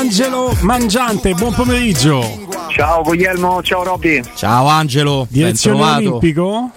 [0.00, 2.22] Angelo Mangiante, buon pomeriggio.
[2.68, 4.22] Ciao Guglielmo, ciao Robby.
[4.34, 6.70] Ciao Angelo, direzione olimpico?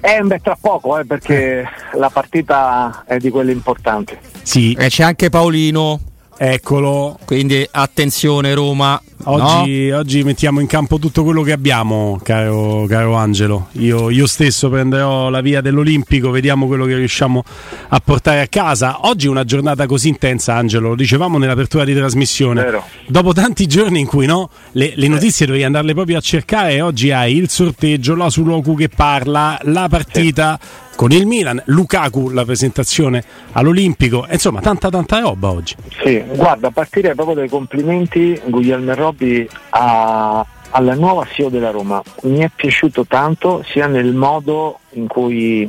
[0.00, 4.16] Eh, beh, tra poco, eh, perché la partita è di quelle importanti.
[4.40, 4.72] Sì.
[4.72, 6.00] E c'è anche Paolino.
[6.36, 7.18] Eccolo.
[7.24, 9.00] Quindi attenzione Roma.
[9.26, 9.98] Oggi, no?
[9.98, 13.68] oggi, mettiamo in campo tutto quello che abbiamo, caro, caro Angelo.
[13.72, 17.42] Io, io, stesso prenderò la via dell'Olimpico, vediamo quello che riusciamo
[17.88, 19.06] a portare a casa.
[19.06, 22.62] Oggi è una giornata così intensa, Angelo, lo dicevamo nell'apertura di trasmissione.
[22.62, 22.84] Vero.
[23.06, 27.10] Dopo tanti giorni in cui no, le, le notizie dovevi andarle proprio a cercare, oggi
[27.10, 30.58] hai il sorteggio, la Suloku che parla, la partita.
[30.96, 35.74] Con il Milan, Lukaku la presentazione all'Olimpico, insomma tanta tanta roba oggi.
[36.02, 42.00] Sì, guarda, a partire proprio dai complimenti Guglielmo Robbi a, alla nuova CEO della Roma,
[42.22, 45.68] mi è piaciuto tanto sia nel modo in cui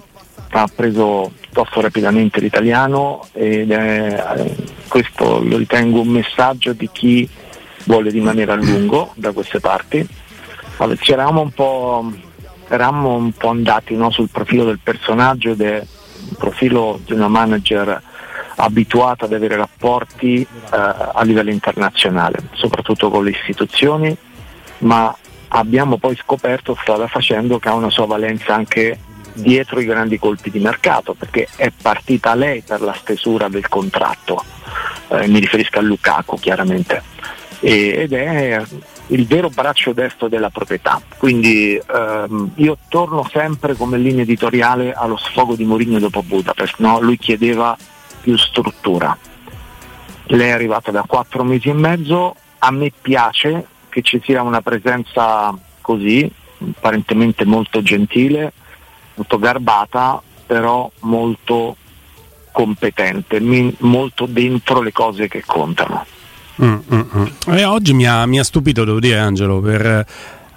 [0.52, 4.54] ha preso piuttosto rapidamente l'italiano ed è,
[4.88, 7.28] questo lo ritengo un messaggio di chi
[7.86, 10.08] vuole rimanere a lungo da queste parti.
[10.78, 12.12] Allora, c'eravamo un po'
[12.68, 15.86] eravamo un po' andati no, sul profilo del personaggio ed è
[16.30, 18.02] un profilo di una manager
[18.58, 24.16] abituata ad avere rapporti eh, a livello internazionale, soprattutto con le istituzioni,
[24.80, 25.16] ma
[25.50, 29.00] abbiamo poi scoperto strada facendo che ha una sua valenza anche
[29.34, 34.44] dietro i grandi colpi di mercato, perché è partita lei per la stesura del contratto,
[35.10, 37.04] eh, mi riferisco a Lukaku chiaramente,
[37.60, 38.62] e, ed è
[39.08, 41.02] il vero braccio destro della proprietà.
[41.18, 47.00] Quindi ehm, io torno sempre come linea editoriale allo sfogo di Mourinho dopo Budapest, no?
[47.00, 47.78] lui chiedeva
[48.22, 49.16] più struttura.
[50.28, 54.62] Lei è arrivata da quattro mesi e mezzo, a me piace che ci sia una
[54.62, 58.52] presenza così, apparentemente molto gentile,
[59.14, 61.76] molto garbata, però molto
[62.52, 63.40] competente,
[63.80, 66.06] molto dentro le cose che contano.
[66.64, 67.26] Mm, mm, mm.
[67.54, 70.06] Eh, oggi mi ha, mi ha, stupito, devo dire, Angelo, per eh,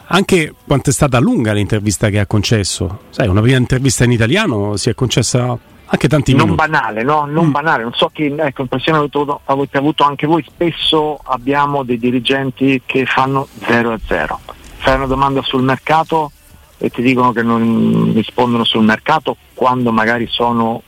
[0.07, 3.01] anche quanto è stata lunga l'intervista che ha concesso.
[3.11, 5.59] Sai, una prima intervista in italiano si è concessa
[5.91, 6.69] anche tanti non minuti.
[6.69, 7.25] banale, no?
[7.25, 7.51] Non mm.
[7.51, 9.09] banale, non so che ecco, impressione
[9.45, 10.45] avete avuto anche voi.
[10.47, 14.41] Spesso abbiamo dei dirigenti che fanno 0 a 0.
[14.77, 16.31] Fai una domanda sul mercato
[16.79, 20.83] e ti dicono che non rispondono sul mercato quando magari sono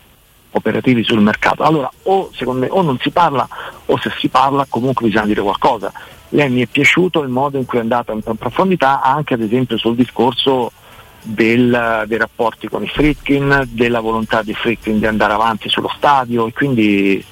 [0.53, 1.63] operativi sul mercato.
[1.63, 3.49] Allora o secondo me o non si parla
[3.87, 5.93] o se si parla comunque bisogna dire qualcosa.
[6.31, 9.77] Lei mi è piaciuto il modo in cui è andata in profondità anche ad esempio
[9.77, 10.71] sul discorso
[11.23, 16.47] del, dei rapporti con i Fritkin, della volontà di Fritkin di andare avanti sullo stadio
[16.47, 17.25] e quindi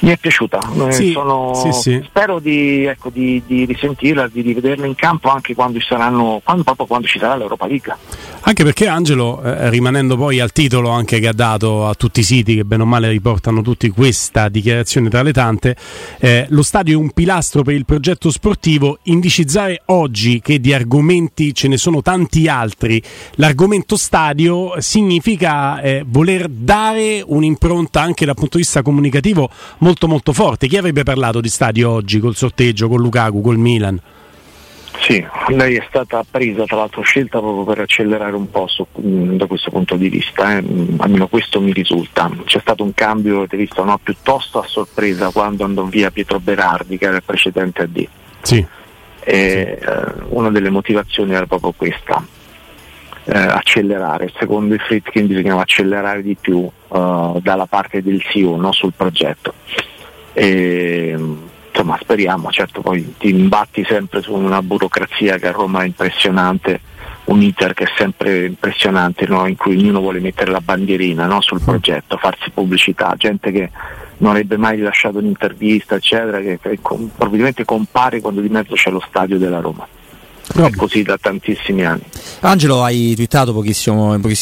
[0.00, 0.58] mi è piaciuta,
[0.88, 2.02] eh, sì, sono, sì, sì.
[2.04, 6.62] spero di, ecco, di, di, risentirla, di rivederla in campo anche quando ci, saranno, quando,
[6.64, 7.94] proprio quando ci sarà l'Europa League.
[8.40, 12.22] Anche perché Angelo, eh, rimanendo poi al titolo anche che ha dato a tutti i
[12.22, 15.76] siti che bene o male riportano tutti questa dichiarazione tra le tante,
[16.18, 21.54] eh, lo stadio è un pilastro per il progetto sportivo, indicizzare oggi che di argomenti
[21.54, 23.02] ce ne sono tanti altri,
[23.36, 29.48] l'argomento stadio significa eh, voler dare un'impronta anche dal punto di vista comunicativo
[29.86, 30.66] molto molto forte.
[30.66, 34.00] Chi avrebbe parlato di stadio oggi col sorteggio, con Lukaku, col Milan?
[34.98, 39.46] Sì, lei è stata presa tra l'altro scelta proprio per accelerare un po' su, da
[39.46, 40.64] questo punto di vista, eh.
[40.96, 42.28] almeno questo mi risulta.
[42.44, 44.00] C'è stato un cambio, avete visto, no?
[44.02, 48.06] piuttosto a sorpresa quando andò via Pietro Berardi che era il precedente AD.
[48.40, 48.66] Sì.
[49.20, 49.86] E, sì.
[49.86, 52.26] Eh, una delle motivazioni era proprio questa,
[53.26, 54.32] eh, accelerare.
[54.38, 59.52] Secondo i Fritkin bisognava accelerare di più uh, dalla parte del CEO no, sul progetto.
[60.32, 61.18] E,
[61.68, 66.80] insomma speriamo, certo poi ti imbatti sempre su una burocrazia che a Roma è impressionante,
[67.24, 69.46] un iter che è sempre impressionante, no?
[69.46, 71.40] in cui ognuno vuole mettere la bandierina no?
[71.40, 73.70] sul progetto, farsi pubblicità, gente che
[74.18, 79.02] non avrebbe mai rilasciato un'intervista, eccetera, che, che probabilmente compare quando di mezzo c'è lo
[79.06, 79.86] stadio della Roma.
[80.54, 82.02] È così da tantissimi anni.
[82.40, 83.96] Angelo, hai twittato pochissimi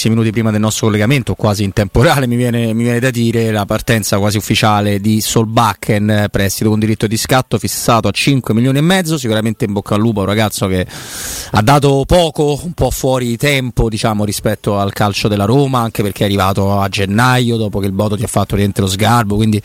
[0.09, 3.65] minuti prima del nostro collegamento, quasi in temporale, mi viene, mi viene da dire, la
[3.65, 8.83] partenza quasi ufficiale di Solbakken, prestito con diritto di scatto fissato a 5 milioni e
[8.83, 10.87] mezzo, sicuramente in bocca al lupo, un ragazzo che
[11.51, 16.23] ha dato poco, un po' fuori tempo diciamo, rispetto al calcio della Roma, anche perché
[16.23, 19.61] è arrivato a gennaio dopo che il Boto ti ha fatto lo sgarbo, quindi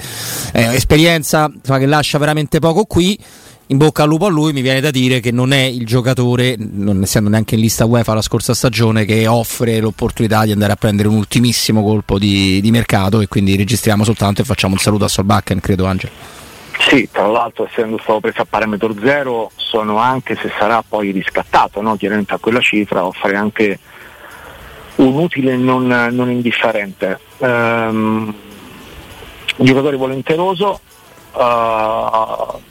[0.54, 3.18] eh, esperienza che lascia veramente poco qui
[3.72, 6.56] in bocca al lupo a lui, mi viene da dire che non è il giocatore,
[6.58, 10.76] non essendo neanche in lista UEFA la scorsa stagione, che offre l'opportunità di andare a
[10.76, 15.06] prendere un ultimissimo colpo di, di mercato e quindi registriamo soltanto e facciamo un saluto
[15.06, 16.12] a Solbakken, credo Angelo.
[16.80, 21.80] Sì, tra l'altro essendo stato preso a parametro zero sono anche se sarà poi riscattato,
[21.82, 21.96] no?
[21.96, 23.78] chiaramente a quella cifra offre anche
[24.96, 27.20] un utile non, non indifferente.
[27.38, 28.34] Um,
[29.58, 30.80] giocatore volenteroso,
[31.34, 32.68] uh,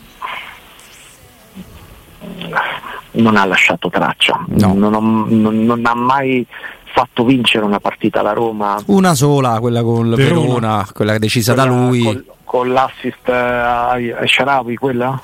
[3.13, 4.75] non ha lasciato traccia, No.
[4.75, 6.47] non, ho- non- non ha mai
[6.93, 8.81] fatto vincere una partita alla Roma.
[8.87, 10.41] Una sola, quella con il Verona.
[10.41, 12.03] Verona, quella decisa da Quella lui.
[12.03, 15.21] Con, con l'assist a, a Sharawi, quella?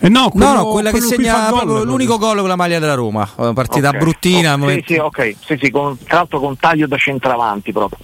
[0.00, 2.56] Eh no, quello- no, no, quella che segna fa gol, proprio l'unico gol con la
[2.56, 3.26] maglia della Roma.
[3.36, 3.96] Una partita Ok.
[3.98, 4.54] bruttina.
[4.54, 7.98] Oh, sì, sì, ok, sì, sì, con, tra l'altro con taglio da centravanti proprio.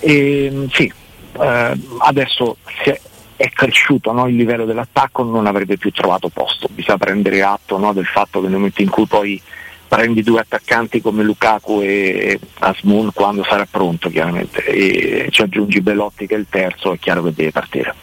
[0.00, 0.92] E, sì,
[1.40, 3.00] eh, adesso si è,
[3.36, 6.68] è cresciuto no, il livello dell'attacco, non avrebbe più trovato posto.
[6.70, 9.40] Bisogna prendere atto no, del fatto che nel momento in cui poi
[9.88, 16.26] prendi due attaccanti come Lukaku e Asmun quando sarà pronto chiaramente e ci aggiungi Belotti
[16.26, 17.94] che è il terzo è chiaro che deve partire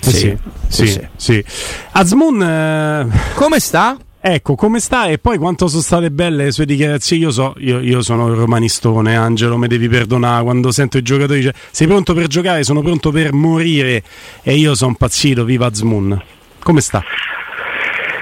[0.00, 0.36] Sì, sì,
[0.68, 1.08] sì, sì.
[1.16, 1.44] sì.
[1.92, 3.96] Azmoun, eh, Come sta?
[4.34, 7.22] Ecco, come sta e poi quanto sono state belle le sue dichiarazioni?
[7.22, 11.40] Io so, io, io sono il romanistone, Angelo, mi devi perdonare, quando sento i giocatori
[11.40, 14.02] dice sei pronto per giocare, sono pronto per morire
[14.42, 16.20] e io sono impazzito, viva Azmoun.
[16.60, 17.02] Come sta?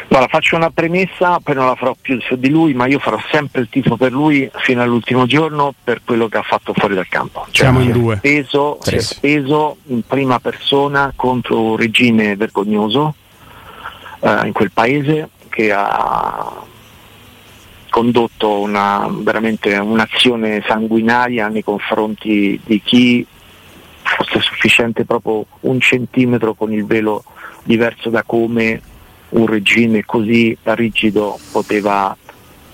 [0.06, 3.18] Guarda, faccio una premessa, poi non la farò più su di lui, ma io farò
[3.32, 7.08] sempre il tifo per lui fino all'ultimo giorno per quello che ha fatto fuori dal
[7.08, 7.46] campo.
[7.50, 8.16] Siamo si in due.
[8.18, 13.14] Speso, Sì, si è speso in prima persona contro un regime vergognoso
[14.20, 16.52] eh, in quel paese che ha
[17.88, 23.24] condotto una, veramente un'azione sanguinaria nei confronti di chi
[24.02, 27.22] fosse sufficiente proprio un centimetro con il velo
[27.62, 28.80] diverso da come
[29.28, 32.16] un regime così rigido poteva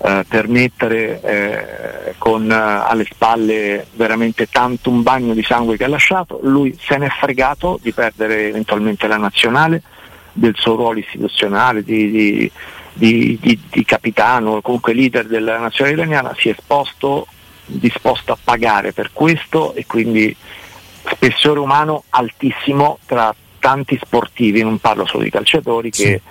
[0.03, 5.87] eh, permettere eh, con eh, alle spalle veramente tanto un bagno di sangue che ha
[5.87, 9.83] lasciato, lui se ne è fregato di perdere eventualmente la nazionale,
[10.33, 12.51] del suo ruolo istituzionale di, di-
[13.39, 17.27] di- di- capitano, comunque leader della nazionale italiana, si è esposto,
[17.65, 20.35] disposto a pagare per questo e quindi
[21.09, 26.21] spessore umano altissimo tra tanti sportivi, non parlo solo di calciatori che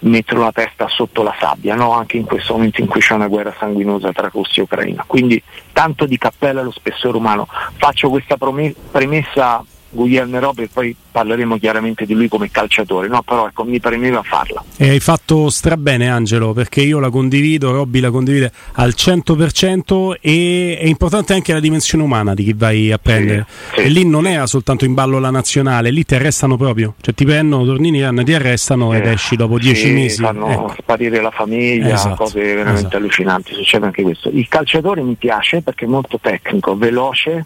[0.00, 1.92] mettono la testa sotto la sabbia, no?
[1.92, 5.04] anche in questo momento in cui c'è una guerra sanguinosa tra Russia e Ucraina.
[5.06, 5.42] Quindi
[5.72, 7.48] tanto di cappella allo spessore umano.
[7.76, 13.22] Faccio questa premessa Guglielmo Robe e poi parleremo chiaramente di lui come calciatore, no?
[13.22, 14.62] però ecco, mi premeva farla.
[14.76, 20.76] E hai fatto strabene Angelo perché io la condivido, Robby la condivide al 100% e
[20.80, 23.46] è importante anche la dimensione umana di chi vai a prendere.
[23.74, 23.80] sì.
[23.82, 27.24] E lì non era soltanto in ballo la nazionale, lì ti arrestano proprio, cioè ti
[27.24, 30.20] prendono, torni in Iran, ti arrestano ed Eh, esci dopo dieci sì, mesi.
[30.22, 30.74] Fanno Ecco.
[30.78, 32.96] sparire la famiglia, Esatto, cose veramente esatto.
[32.96, 34.28] allucinanti, succede anche questo.
[34.30, 37.44] Il calciatore mi piace perché è molto tecnico, veloce,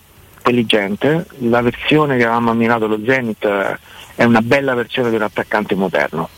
[0.49, 3.79] intelligente, la versione che avevamo ammirato lo Zenith eh,
[4.15, 6.29] è una bella versione di un attaccante moderno.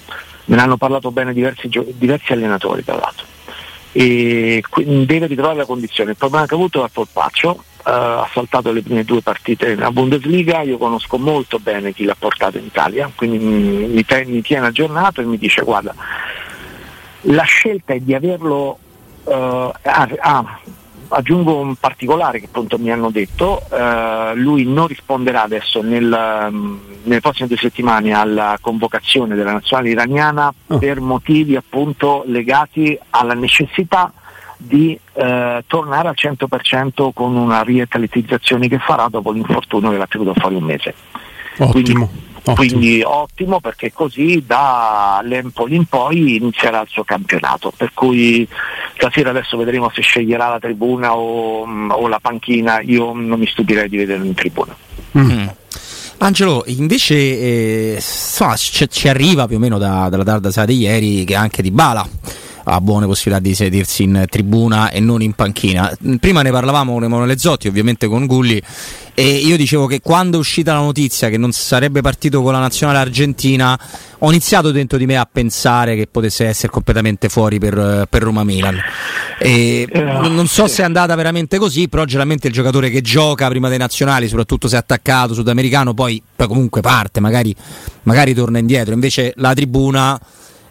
[0.46, 3.26] Me ne hanno parlato bene diversi, diversi allenatori tra l'altro.
[3.92, 6.12] E deve ritrovare la condizione.
[6.12, 9.74] Il problema che ha avuto è il polpaccio, eh, ha saltato le prime due partite
[9.74, 14.42] nella Bundesliga, io conosco molto bene chi l'ha portato in Italia, quindi mi, mi mi
[14.42, 15.94] tiene aggiornato e mi dice guarda,
[17.22, 18.78] la scelta è di averlo,
[19.26, 20.60] eh, ah, ah,
[21.10, 26.76] aggiungo un particolare che appunto mi hanno detto, eh, lui non risponderà adesso nel, mm,
[27.04, 30.78] nelle prossime due settimane alla convocazione della nazionale iraniana Oh.
[30.78, 34.12] per motivi appunto legati alla necessità
[34.56, 40.34] di eh, tornare al 100% con una riatletizzazione che farà dopo l'infortunio che l'ha tenuto
[40.34, 40.94] fuori un mese.
[41.58, 42.08] Ottimo.
[42.42, 42.56] Ottimo.
[42.56, 47.72] Quindi ottimo perché così da l'Empoli in poi inizierà il suo campionato.
[47.76, 48.46] Per cui
[48.96, 53.88] stasera adesso vedremo se sceglierà la tribuna o, o la panchina, io non mi stupirei
[53.88, 54.76] di vederlo in tribuna.
[55.18, 55.46] Mm.
[56.18, 60.78] Angelo, invece eh, insomma, ci, ci arriva più o meno da- dalla tarda sera di
[60.78, 62.06] ieri che anche Di Bala
[62.64, 65.96] ha buone possibilità di sedersi in tribuna e non in panchina.
[66.18, 68.62] Prima ne parlavamo con Emanuele Zotti, ovviamente con Gulli,
[69.14, 72.60] e io dicevo che quando è uscita la notizia che non sarebbe partito con la
[72.60, 73.78] nazionale argentina,
[74.18, 78.78] ho iniziato dentro di me a pensare che potesse essere completamente fuori per, per Roma-Milan.
[79.38, 83.48] E Eh, non so se è andata veramente così, però generalmente il giocatore che gioca
[83.48, 87.54] prima dei nazionali, soprattutto se è attaccato sudamericano, poi, poi comunque parte, magari,
[88.04, 88.94] magari torna indietro.
[88.94, 90.18] Invece la tribuna,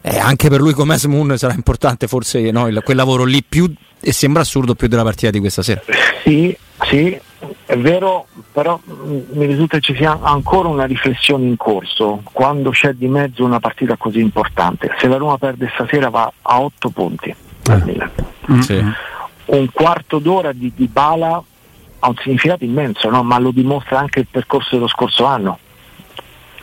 [0.01, 3.71] eh, anche per lui come Asmun, sarà importante forse no, il- quel lavoro lì più,
[3.99, 5.81] e sembra assurdo, più della partita di questa sera.
[6.23, 7.17] Sì, sì,
[7.65, 12.69] è vero, però mh, mi risulta che ci sia ancora una riflessione in corso quando
[12.69, 14.89] c'è di mezzo una partita così importante.
[14.99, 17.35] Se la Roma perde stasera va a 8 punti.
[17.85, 18.09] Milan.
[18.51, 18.59] Mm.
[18.61, 18.83] Sì.
[19.45, 21.43] un quarto d'ora di Dybala
[21.99, 23.21] ha un significato immenso, no?
[23.23, 25.59] ma lo dimostra anche il percorso dello scorso anno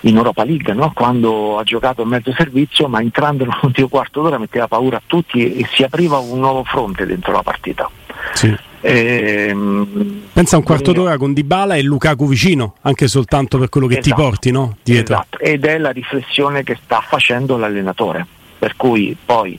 [0.08, 0.92] in Europa League, no?
[0.94, 5.56] quando ha giocato a mezzo servizio, ma entrando nell'ultimo quarto d'ora metteva paura a tutti
[5.56, 7.90] e si apriva un nuovo fronte dentro la partita.
[8.32, 8.56] Sì.
[8.80, 13.86] Ehm, Pensa a un quarto d'ora con Dybala e Lukaku vicino, anche soltanto per quello
[13.86, 14.76] che esatto, ti porti no?
[14.82, 15.14] dietro.
[15.14, 15.38] Esatto.
[15.38, 18.26] Ed è la riflessione che sta facendo l'allenatore.
[18.58, 19.58] Per cui poi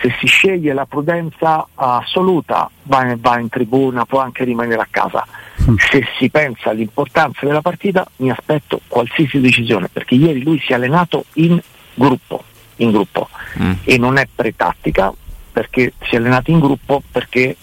[0.00, 4.88] se si sceglie la prudenza assoluta va in, va in tribuna, può anche rimanere a
[4.90, 5.26] casa.
[5.68, 5.74] Mm.
[5.76, 10.74] Se si pensa all'importanza della partita mi aspetto qualsiasi decisione, perché ieri lui si è
[10.74, 11.60] allenato in
[11.94, 12.44] gruppo,
[12.76, 13.28] in gruppo.
[13.58, 13.72] Mm.
[13.84, 15.12] e non è pretattica
[15.50, 17.56] perché si è allenato in gruppo perché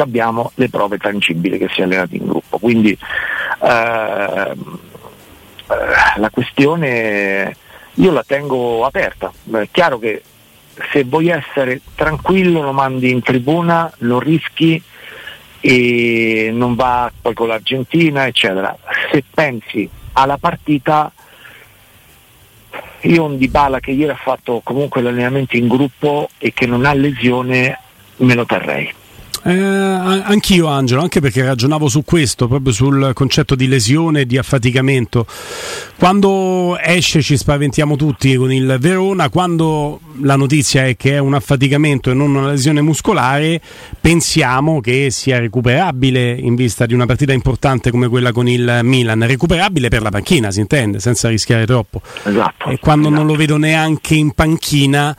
[0.00, 2.58] abbiamo le prove tangibili che si è allenato in gruppo.
[2.58, 4.56] Quindi eh, eh,
[6.16, 7.54] la questione
[7.94, 9.32] io la tengo aperta.
[9.50, 10.22] È chiaro che
[10.90, 14.82] se vuoi essere tranquillo lo mandi in tribuna, lo rischi
[15.60, 18.76] e non va poi con l'Argentina, eccetera.
[19.10, 21.12] Se pensi alla partita,
[23.02, 26.92] io un Dybala che ieri ha fatto comunque l'allenamento in gruppo e che non ha
[26.92, 27.78] lesione,
[28.16, 28.92] me lo terrei.
[29.44, 34.38] Eh, anch'io Angelo, anche perché ragionavo su questo, proprio sul concetto di lesione e di
[34.38, 35.26] affaticamento.
[35.98, 41.34] Quando esce ci spaventiamo tutti con il Verona, quando la notizia è che è un
[41.34, 43.60] affaticamento e non una lesione muscolare,
[44.00, 49.26] pensiamo che sia recuperabile in vista di una partita importante come quella con il Milan,
[49.26, 52.00] recuperabile per la panchina, si intende, senza rischiare troppo.
[52.22, 53.22] Esatto, e quando esatto.
[53.22, 55.16] non lo vedo neanche in panchina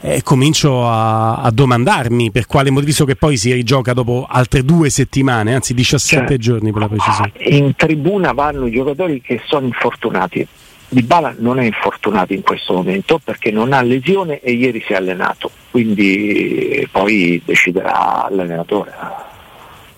[0.00, 4.64] eh, comincio a, a, domandarmi per quale motivo, visto che poi si rigioca dopo altre
[4.64, 7.32] due settimane, anzi 17 cioè, giorni per la precisione.
[7.38, 10.46] In tribuna vanno i giocatori che sono infortunati.
[10.88, 14.92] Di Bala non è infortunato in questo momento perché non ha lesione e ieri si
[14.92, 18.92] è allenato, quindi poi deciderà l'allenatore.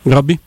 [0.02, 0.38] Robby?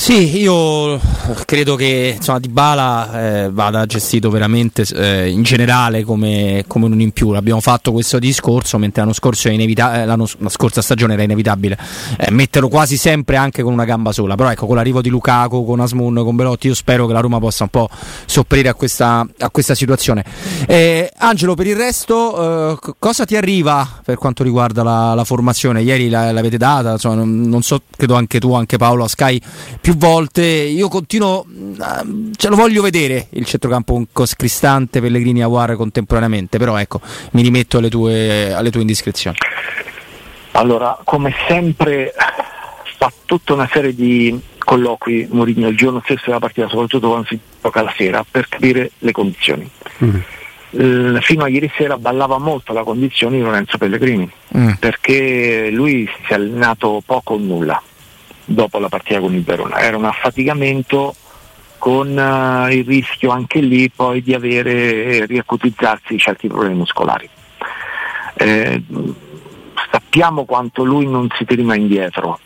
[0.00, 0.98] Sì, io
[1.44, 7.10] credo che insomma, Dybala eh, vada gestito veramente eh, in generale come, come, un in
[7.10, 7.28] più.
[7.32, 11.76] Abbiamo fatto questo discorso mentre l'anno scorso inevita- eh, l'anno, la scorsa stagione era inevitabile
[12.16, 14.36] eh, metterlo quasi sempre anche con una gamba sola.
[14.36, 17.38] Però ecco, con l'arrivo di Lukaku, con Asmun, con Belotti, io spero che la Roma
[17.38, 17.90] possa un po'
[18.24, 20.24] sopperire a questa, a questa situazione.
[20.66, 25.82] Eh, Angelo, per il resto, eh, cosa ti arriva per quanto riguarda la, la formazione?
[25.82, 29.40] Ieri la, l'avete data, insomma, non, non, so, credo anche tu, anche Paolo a Sky.
[29.80, 30.42] Più più volte.
[30.42, 36.58] Io continuo, mm, ce lo voglio vedere il centrocampo con Cristante, Pellegrini e Aguare contemporaneamente,
[36.58, 37.00] però ecco,
[37.32, 39.36] mi rimetto alle tue, alle tue indiscrezioni.
[40.52, 42.12] Allora, come sempre
[42.98, 47.38] fa tutta una serie di colloqui Mourinho il giorno stesso della partita, soprattutto quando si
[47.60, 49.68] gioca la sera, per capire le condizioni.
[50.72, 51.16] Mm.
[51.18, 54.74] fino a ieri sera ballava molto la condizione di Lorenzo Pellegrini mm.
[54.78, 57.82] perché lui si è allenato poco o nulla
[58.50, 59.78] dopo la partita con il Verona.
[59.78, 61.14] Era un affaticamento
[61.78, 64.72] con uh, il rischio anche lì poi di avere
[65.04, 67.28] eh, riacutizzarsi certi problemi muscolari.
[68.34, 68.82] Eh,
[69.90, 72.38] sappiamo quanto lui non si tira indietro,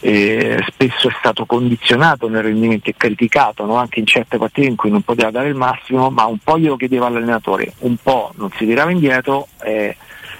[0.00, 3.76] eh, spesso è stato condizionato nel rendimento e criticato no?
[3.76, 6.76] anche in certe partite in cui non poteva dare il massimo, ma un po' glielo
[6.76, 9.48] chiedeva all'allenatore, un po' non si tirava indietro.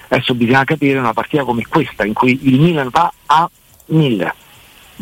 [0.08, 3.50] Adesso bisogna capire una partita come questa in cui il Milan va a
[3.86, 4.44] mille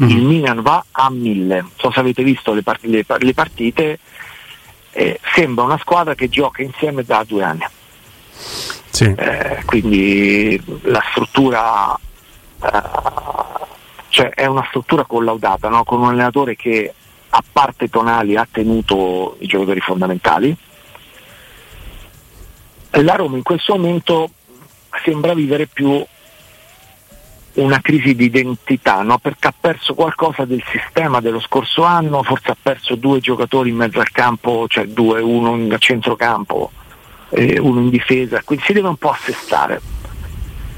[0.01, 0.09] mm.
[0.09, 1.61] il Milan va a mille.
[1.61, 3.99] Non so se avete visto le, part- le, le partite,
[4.93, 7.67] eh, sembra una squadra che gioca insieme da due anni.
[8.91, 9.13] Sì.
[9.17, 11.99] Eh, quindi la struttura
[12.63, 12.83] eh,
[14.09, 15.83] cioè è una struttura collaudata no?
[15.83, 16.93] con un allenatore che
[17.31, 20.57] a parte Tonali ha tenuto i giocatori fondamentali
[23.03, 24.31] la Roma in questo momento
[25.05, 26.05] sembra vivere più
[27.54, 29.18] una crisi di identità, no?
[29.18, 33.76] perché ha perso qualcosa del sistema dello scorso anno, forse ha perso due giocatori in
[33.76, 36.73] mezzo al campo, cioè due, uno in centrocampo,
[37.30, 39.80] eh, uno in difesa, quindi si deve un po' assestare.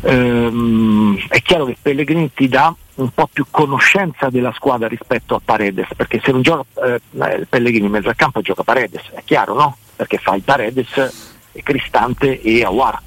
[0.02, 5.40] Ehm, è chiaro che Pellegrini ti dà un po' più conoscenza della squadra rispetto a
[5.42, 9.54] Paredes, perché se non gioca eh, Pellegrini in mezzo al campo gioca Paredes, è chiaro
[9.54, 9.76] no?
[9.97, 13.00] Perché fa il Paredes, Cristante e Awar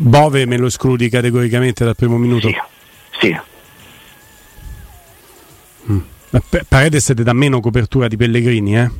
[0.00, 2.48] Bove me lo escludi categoricamente dal primo minuto?
[2.48, 2.56] Sì.
[3.20, 3.36] sì.
[5.90, 5.98] Mm.
[6.68, 8.90] Paredes ti dà meno copertura di Pellegrini, eh?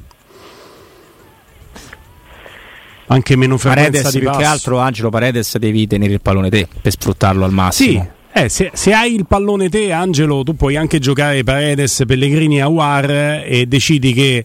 [3.11, 4.38] Anche meno frequenza Paredes, di più passo.
[4.38, 8.00] che altro Angelo Paredes devi tenere il pallone te per sfruttarlo al massimo.
[8.02, 8.40] Sì.
[8.40, 13.45] Eh, se, se, hai il pallone te, Angelo, tu puoi anche giocare Paredes, Pellegrini Awar
[13.47, 14.45] e decidi che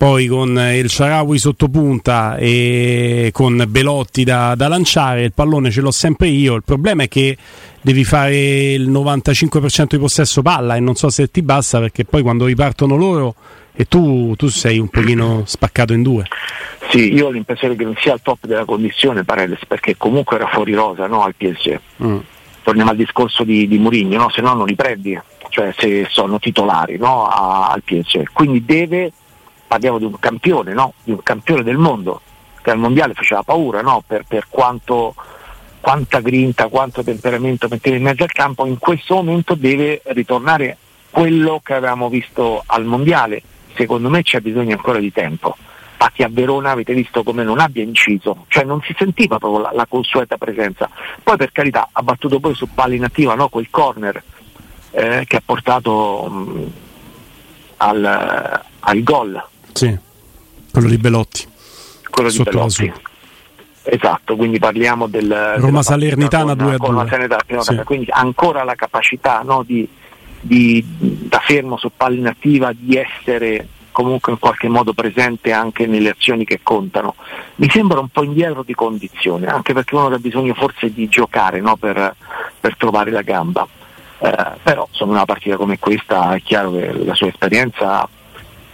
[0.00, 5.82] poi con il Sharawi sotto punta e con Belotti da, da, lanciare, il pallone ce
[5.82, 6.54] l'ho sempre io.
[6.54, 7.36] Il problema è che
[7.82, 12.22] devi fare il 95% di possesso palla e non so se ti basta perché poi
[12.22, 13.34] quando ripartono loro
[13.74, 16.24] e tu, tu sei un pochino spaccato in due.
[16.88, 20.46] Sì, io ho l'impressione che non sia al top della condizione Paredes perché comunque era
[20.46, 21.78] fuori rosa no, al PSG.
[22.02, 22.18] Mm.
[22.62, 24.30] Torniamo al discorso di, di Murigno, no?
[24.30, 28.30] se no non li prendi cioè se sono titolari no, al PSG.
[28.32, 29.12] Quindi deve,
[29.70, 30.94] parliamo di un campione, no?
[31.04, 32.22] di un campione del mondo,
[32.60, 34.02] che al mondiale faceva paura no?
[34.04, 35.14] per, per quanto,
[35.78, 40.76] quanta grinta, quanto temperamento metteva in mezzo al campo, in questo momento deve ritornare
[41.10, 43.42] quello che avevamo visto al mondiale.
[43.76, 45.56] Secondo me c'è bisogno ancora di tempo.
[45.92, 49.70] Infatti a Verona avete visto come non abbia inciso, cioè non si sentiva proprio la,
[49.72, 50.90] la consueta presenza.
[51.22, 53.48] Poi per carità ha battuto poi su palla inattiva no?
[53.48, 54.20] quel corner
[54.90, 56.72] eh, che ha portato mh,
[57.76, 59.42] al, al gol.
[59.72, 59.96] Sì,
[60.72, 61.46] quello di Belotti.
[62.10, 62.92] Quello di Belotti.
[63.82, 67.62] Esatto, quindi parliamo del Roma Salernitana 2 a 2.
[67.62, 67.80] Sì.
[67.84, 69.88] Quindi ancora la capacità no, di,
[70.40, 76.10] di, da fermo su palla inattiva di essere comunque in qualche modo presente anche nelle
[76.10, 77.14] azioni che contano.
[77.56, 81.60] Mi sembra un po' indietro di condizione, anche perché uno ha bisogno forse di giocare
[81.60, 82.14] no, per,
[82.60, 83.66] per, trovare la gamba.
[84.18, 88.06] Eh, però insomma una partita come questa è chiaro che la sua esperienza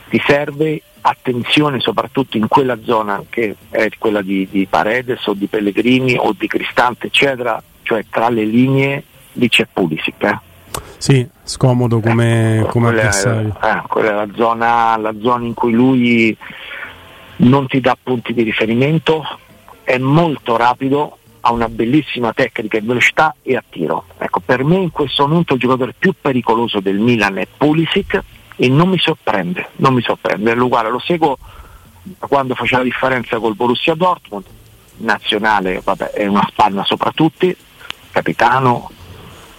[0.09, 5.47] ti serve attenzione soprattutto in quella zona che è quella di, di Paredes o di
[5.47, 10.23] Pellegrini o di Cristante eccetera, cioè tra le linee lì c'è Pulisic.
[10.23, 10.39] Eh?
[10.99, 13.57] Sì, scomodo come, eh, come quella avversario.
[13.63, 16.37] Eh, quella è la zona, la zona in cui lui
[17.37, 19.23] non ti dà punti di riferimento,
[19.83, 24.07] è molto rapido, ha una bellissima tecnica in velocità e a tiro.
[24.19, 28.23] Ecco, per me in questo momento il giocatore più pericoloso del Milan è Pulisic
[28.57, 31.39] e non mi sorprende, non mi sorprende, è uguale, lo seguo
[32.03, 34.45] da quando faceva la differenza col Borussia Dortmund,
[34.99, 37.55] nazionale, vabbè, è una spanna sopra tutti,
[38.11, 38.91] capitano,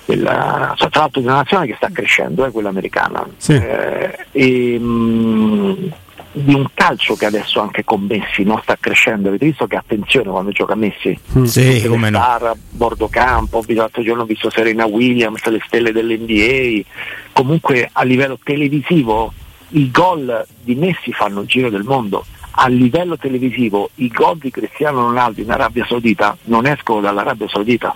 [0.06, 3.28] quella, tra l'altro di una nazione che sta crescendo, è eh, quella americana.
[3.38, 3.54] Sì.
[3.54, 5.94] Eh, e, mh,
[6.32, 10.30] di un calcio che adesso anche con Messi non sta crescendo, avete visto che attenzione
[10.30, 11.18] quando gioca Messi?
[11.38, 11.44] Mm.
[11.44, 12.20] Sì, come no.
[12.20, 16.88] Star, bordo campo, l'altro giorno ho visto Serena Williams, le stelle dell'NBA,
[17.34, 19.34] comunque a livello televisivo
[19.70, 24.52] i gol di Messi fanno il giro del mondo, a livello televisivo i gol di
[24.52, 27.96] Cristiano Ronaldo in Arabia Saudita non escono dall'Arabia Saudita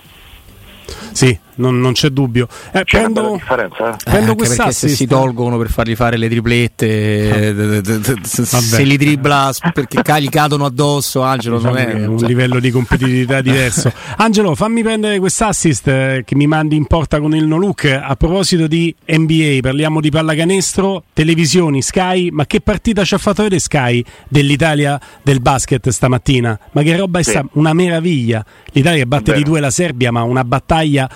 [1.12, 2.46] sì, non, non c'è dubbio.
[2.72, 3.92] Eh, c'è prendo, differenza.
[3.92, 3.96] Eh?
[4.04, 8.60] Prendo eh, se si tolgono per fargli fare le triplette, ah.
[8.60, 12.28] se li dribbla perché gli cadono addosso, Angelo diciamo non è un cioè.
[12.28, 13.92] livello di competitività diverso.
[14.16, 17.84] Angelo, fammi prendere quest'assist eh, che mi mandi in porta con il no look.
[17.84, 23.42] A proposito di NBA, parliamo di pallacanestro, televisioni, Sky, ma che partita ci ha fatto
[23.42, 26.58] vedere Sky dell'Italia del basket stamattina?
[26.72, 27.40] Ma che roba è sì.
[27.52, 28.44] una meraviglia.
[28.72, 31.08] L'Italia batte di due la Serbia, ma una battaglia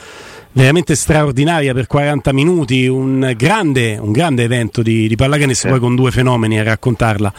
[0.57, 5.75] veramente straordinaria per 40 minuti, un grande, un grande evento di, di pallacanestro, sì.
[5.75, 7.31] poi con due fenomeni a raccontarla,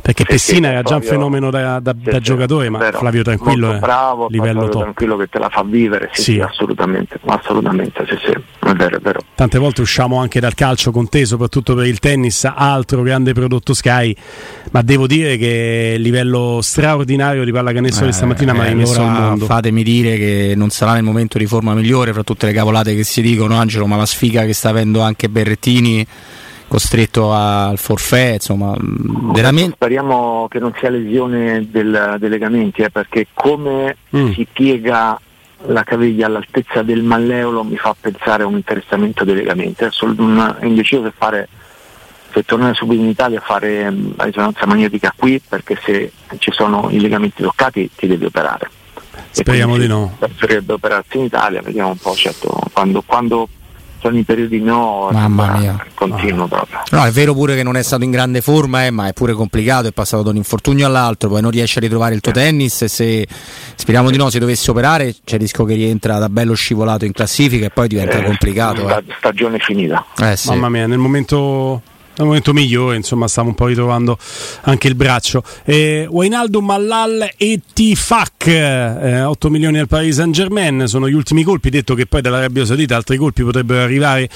[0.00, 2.98] perché sì, Pessina sì, era già un fenomeno da, da, da giocatore, ma vero.
[2.98, 4.82] Flavio Tranquillo è bravo, livello Flavio top.
[4.82, 9.20] Tranquillo che te la fa vivere, sì, assolutamente, assolutamente, sì, sì, è vero, è vero.
[9.34, 13.74] Tante volte usciamo anche dal calcio con te, soprattutto per il tennis, altro grande prodotto
[13.74, 14.16] Sky,
[14.70, 19.00] ma devo dire che livello straordinario di pallacanestro eh, di stamattina eh, mi ha rimesso
[19.02, 19.44] allora al mondo.
[19.44, 23.02] Fatemi dire che non sarà nel momento di forma migliore fra tutte le cavolate che
[23.02, 26.06] si dicono Angelo, ma la sfiga che sta avendo anche Berrettini
[26.68, 29.74] costretto al forfè, insomma, veramente...
[29.74, 34.32] Speriamo che non sia lesione del, dei legamenti, eh, perché come mm.
[34.32, 35.20] si piega
[35.66, 39.84] la caviglia all'altezza del malleolo mi fa pensare a un interessamento dei legamenti.
[39.84, 40.06] Adesso
[40.58, 41.48] è indeciso se fare
[42.32, 46.50] se tornare subito in Italia a fare mm, la risonanza magnetica qui perché se ci
[46.50, 48.70] sono i legamenti toccati ti devi operare.
[49.30, 50.14] Speriamo di no.
[50.18, 53.48] Preferirebbe operarsi in Italia, vediamo un po', certo, quando, quando
[54.02, 55.86] sono i periodi no, Mamma mia.
[55.94, 56.80] continuo proprio.
[56.90, 59.32] No, è vero pure che non è stato in grande forma, eh, ma è pure
[59.32, 62.34] complicato, è passato da un infortunio all'altro, poi non riesce a ritrovare il tuo eh.
[62.34, 63.26] tennis e se
[63.76, 67.12] speriamo di no, se dovesse operare c'è il rischio che rientra da bello scivolato in
[67.12, 68.84] classifica e poi diventa eh, complicato.
[68.84, 69.04] La eh.
[69.18, 70.04] stagione finita.
[70.20, 70.48] Eh, sì.
[70.48, 71.80] Mamma mia, nel momento
[72.16, 74.18] al momento migliore, insomma, stiamo un po' ritrovando
[74.62, 75.42] anche il braccio.
[75.64, 81.42] Eh, Wainaldo Mallal e Tifak, eh, 8 milioni al Paris Saint Germain, sono gli ultimi
[81.42, 84.28] colpi, detto che poi dall'Arabia Saudita altri colpi potrebbero arrivare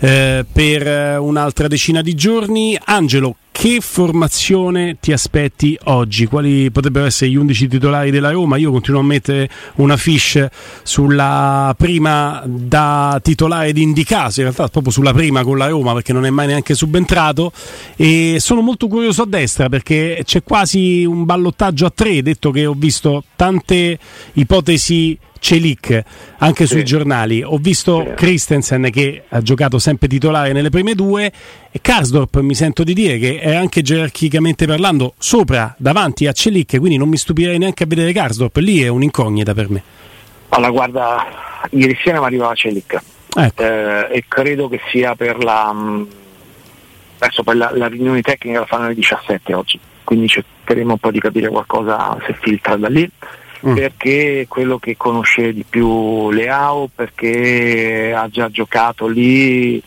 [0.00, 2.78] eh, per eh, un'altra decina di giorni.
[2.84, 6.26] Angelo, che formazione ti aspetti oggi?
[6.26, 8.56] Quali potrebbero essere gli 11 titolari della Roma?
[8.56, 10.44] Io continuo a mettere una fish
[10.82, 16.12] sulla prima da titolare di Indicaso, in realtà proprio sulla prima con la Roma perché
[16.12, 17.52] non è mai neanche subentrato
[17.94, 22.66] e sono molto curioso a destra perché c'è quasi un ballottaggio a tre, detto che
[22.66, 23.96] ho visto tante
[24.32, 26.02] ipotesi Celic
[26.38, 26.74] anche sì.
[26.74, 27.42] sui giornali.
[27.42, 28.14] Ho visto sì.
[28.14, 31.32] Christensen che ha giocato sempre titolare nelle prime due
[31.68, 36.78] e Karsdorp mi sento di dire che è anche gerarchicamente parlando sopra, davanti a Celic,
[36.78, 39.82] quindi non mi stupirei neanche a vedere Karsdorp, lì è un'incognita per me.
[40.50, 41.26] Allora guarda,
[41.70, 43.02] ieri sera mi arrivava Celic
[43.36, 43.62] ecco.
[43.62, 45.72] eh, e credo che sia per la...
[45.72, 46.08] Mh,
[47.18, 51.10] adesso poi la, la, riunione tecnica la fanno alle 17 oggi, quindi cercheremo un po'
[51.10, 53.10] di capire qualcosa se filtra da lì.
[53.64, 53.74] Mm.
[53.74, 59.80] perché quello che conosce di più Leao, perché ha già giocato lì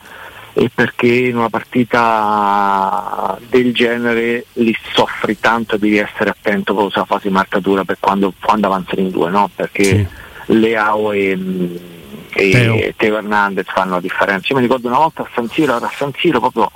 [0.54, 7.04] e perché in una partita del genere li soffri tanto devi essere attento con la
[7.04, 9.50] fase di marcatura per quando, quando avanzano in due, no?
[9.54, 10.08] perché sì.
[10.58, 11.38] Leao e,
[12.32, 12.94] e Teo.
[12.96, 14.48] Teo Hernandez fanno la differenza.
[14.50, 16.72] Io mi ricordo una volta a San Siro, era a San Siro proprio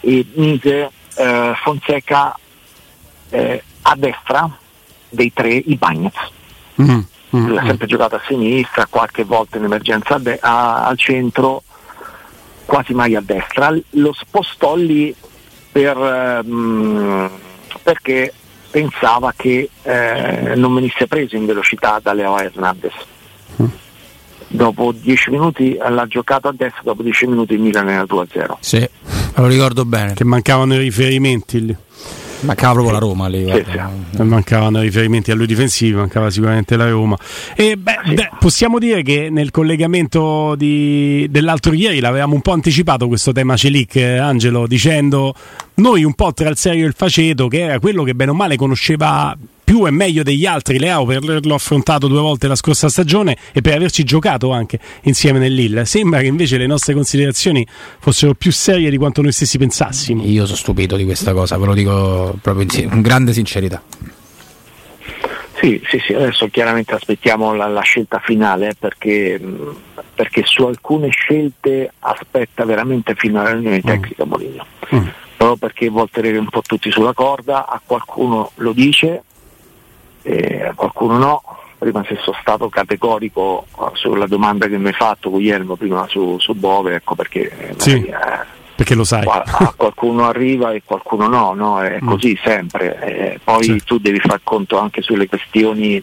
[0.00, 2.34] e mise eh, Fonseca
[3.28, 4.50] eh, a destra
[5.08, 6.18] dei tre i Bagnets.
[6.82, 6.98] Mm,
[7.36, 7.88] mm, ha sempre mm.
[7.88, 11.62] giocato a sinistra, qualche volta in emergenza de- a- al centro,
[12.64, 13.74] quasi mai a destra.
[13.90, 15.14] Lo spostò lì
[15.70, 17.30] per, ehm,
[17.82, 18.32] perché
[18.70, 22.92] pensava che eh, non venisse preso in velocità da Leo Hernandez.
[23.62, 23.66] Mm.
[24.48, 28.56] Dopo 10 minuti l'ha giocato a destra, dopo 10 minuti il Milan era 2-0.
[28.60, 28.88] Sì,
[29.36, 30.14] lo ricordo bene.
[30.14, 31.76] Che mancavano i riferimenti lì.
[32.40, 33.44] Mancava proprio la Roma lì.
[33.46, 33.64] Sì,
[34.16, 34.22] sì.
[34.22, 37.16] Mancavano riferimenti a lui difensivi, mancava sicuramente la Roma.
[37.54, 38.14] E beh, sì.
[38.14, 43.56] beh, possiamo dire che nel collegamento di, dell'altro ieri l'avevamo un po' anticipato questo tema
[43.56, 45.34] Celic, eh, Angelo, dicendo
[45.74, 48.34] noi un po' tra il serio e il faceto, che era quello che bene o
[48.34, 49.36] male conosceva
[49.74, 53.60] più e meglio degli altri Leao per averlo affrontato due volte la scorsa stagione e
[53.60, 55.82] per averci giocato anche insieme nell'Ill.
[55.82, 57.66] Sembra che invece le nostre considerazioni
[57.98, 60.22] fossero più serie di quanto noi stessi pensassimo.
[60.22, 63.82] Io sono stupito di questa cosa, ve lo dico proprio in con grande sincerità.
[65.54, 69.40] Sì, sì, sì, adesso chiaramente aspettiamo la, la scelta finale perché,
[70.14, 73.88] perché, su alcune scelte aspetta veramente fino alla riunione mm.
[73.88, 74.64] tecnica Molino.
[74.94, 75.06] Mm.
[75.36, 79.22] Proprio perché vuol tenere un po' tutti sulla corda, a qualcuno lo dice,
[80.24, 81.42] eh, qualcuno no.
[81.76, 86.36] Prima se sono stato categorico eh, sulla domanda che mi hai fatto Guglielmo prima su,
[86.38, 88.14] su Bove, ecco perché eh, sì, eh,
[88.74, 89.24] perché lo sai.
[89.26, 91.82] A qualcuno arriva e qualcuno no, no?
[91.82, 92.08] è mm.
[92.08, 92.98] così sempre.
[93.00, 93.82] Eh, poi sì.
[93.84, 96.02] tu devi far conto anche sulle questioni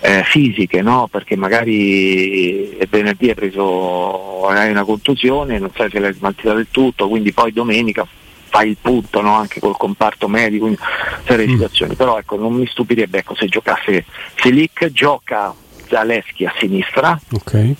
[0.00, 1.08] eh, fisiche, no?
[1.10, 7.08] perché magari venerdì hai preso hai una contusione, non sai se l'hai smaltita del tutto,
[7.08, 8.06] quindi poi domenica
[8.50, 9.34] fai il punto no?
[9.34, 10.76] anche col comparto medico in
[11.24, 11.50] serie mm.
[11.50, 14.04] situazioni, però ecco, non mi stupirebbe ecco, se giocasse
[14.36, 15.54] Selic, gioca
[15.88, 17.74] Zaleschi a sinistra, okay.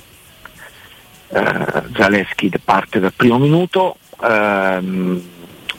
[1.28, 5.22] eh, Zaleschi parte dal primo minuto, ehm,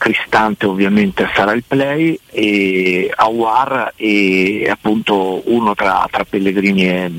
[0.02, 7.12] Cristante ovviamente sarà il play e Awar e appunto uno tra, tra Pellegrini e,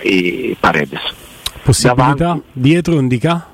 [0.00, 1.00] e Paredes.
[1.64, 3.48] Possibilità Davanti, dietro indica?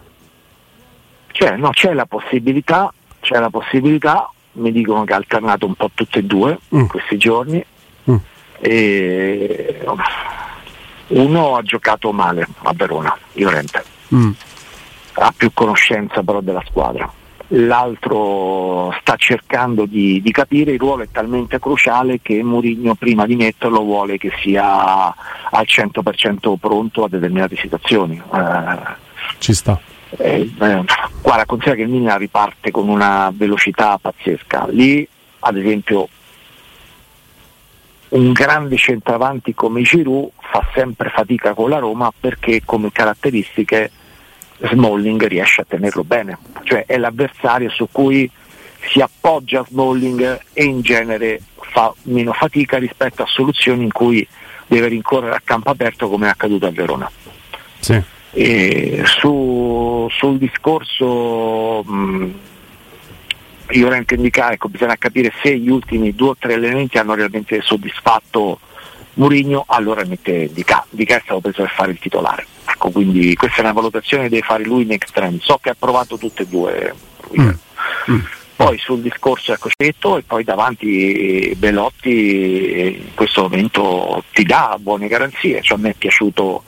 [1.32, 5.90] C'è, no, c'è la possibilità, c'è la possibilità, mi dicono che ha alternato un po'
[5.94, 6.78] tutte e due mm.
[6.78, 7.64] in questi giorni.
[8.10, 8.16] Mm.
[8.60, 9.80] E
[11.08, 13.84] uno ha giocato male a Verona, Llorente.
[14.14, 14.30] Mm.
[15.14, 17.10] Ha più conoscenza però della squadra.
[17.52, 23.34] L'altro sta cercando di, di, capire, il ruolo è talmente cruciale che Mourinho prima di
[23.34, 28.22] metterlo vuole che sia al 100% pronto a determinate situazioni.
[28.32, 28.78] Eh,
[29.38, 29.80] Ci sta
[30.18, 30.84] eh, eh,
[31.22, 34.66] guarda, considera che il Milan riparte con una velocità pazzesca.
[34.70, 35.06] Lì,
[35.40, 36.08] ad esempio,
[38.10, 43.90] un grande centravanti come Giroud fa sempre fatica con la Roma perché come caratteristiche
[44.62, 48.30] Smalling riesce a tenerlo bene, cioè è l'avversario su cui
[48.80, 54.26] si appoggia Smalling e in genere fa meno fatica rispetto a soluzioni in cui
[54.66, 57.10] deve rincorrere a campo aperto come è accaduto a Verona.
[57.78, 58.02] Sì.
[59.04, 59.49] Su,
[60.08, 62.34] sul discorso mh,
[63.70, 67.14] io vorrei anche indicare, ecco, bisogna capire se gli ultimi due o tre elementi hanno
[67.14, 68.58] realmente soddisfatto
[69.14, 70.84] Mourinho, allora mette Di Ca.
[70.88, 72.46] Di Ca è stato preso per fare il titolare.
[72.64, 75.38] Ecco, quindi questa è una valutazione che deve fare lui in extreme.
[75.40, 76.94] So che ha provato tutte e due.
[77.38, 77.50] Mm.
[78.10, 78.20] Mm.
[78.56, 85.08] Poi sul discorso ecco Cetto e poi davanti Belotti in questo momento ti dà buone
[85.08, 85.62] garanzie.
[85.62, 86.62] Cioè, a me è piaciuto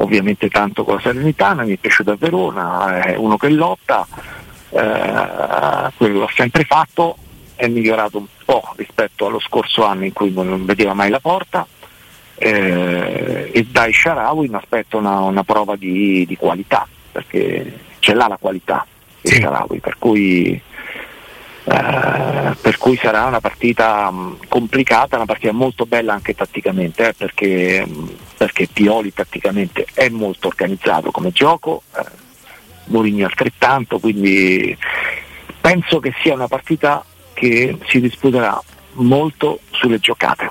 [0.00, 4.06] ovviamente tanto con la Serenitana, mi è piaciuto a Verona, è uno che lotta,
[4.70, 7.16] eh, quello l'ha sempre fatto,
[7.54, 11.66] è migliorato un po' rispetto allo scorso anno in cui non vedeva mai la porta
[12.36, 18.28] eh, e dai Sharawi mi aspetto una, una prova di, di, qualità perché ce l'ha
[18.28, 18.86] la qualità
[19.20, 19.34] sì.
[19.34, 20.58] Sharawi per cui
[21.64, 27.14] eh, per cui sarà una partita mh, complicata, una partita molto bella anche tatticamente, eh,
[27.14, 32.04] perché, mh, perché, Pioli tatticamente è molto organizzato come gioco, eh,
[32.86, 34.76] Mourinho altrettanto, quindi
[35.60, 38.60] penso che sia una partita che si disputerà
[38.94, 40.50] molto sulle giocate,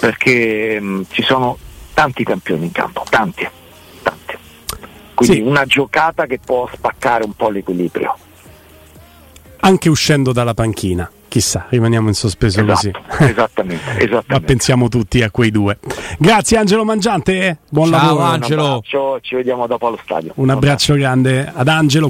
[0.00, 1.58] perché mh, ci sono
[1.94, 3.48] tanti campioni in campo, tanti.
[4.02, 4.36] tanti.
[5.14, 5.40] Quindi Sì.
[5.42, 8.14] una giocata che può spaccare un po' l'equilibrio.
[9.66, 12.88] Anche uscendo dalla panchina, chissà, rimaniamo in sospeso così.
[12.88, 14.40] Esatto, esattamente, Ma esattamente.
[14.46, 15.78] pensiamo tutti a quei due.
[16.18, 18.22] Grazie Angelo Mangiante, buon Ciao, lavoro.
[18.22, 18.64] Angelo.
[18.64, 20.30] Abbraccio, ci vediamo dopo allo stadio.
[20.36, 22.04] Un abbraccio grande ad Angelo.